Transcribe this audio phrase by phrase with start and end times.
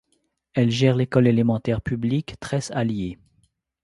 [0.55, 3.19] Elle gère l'école élémentaire publique Tress Allier.